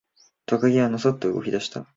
[0.47, 1.87] トカゲはのそっと動き出した。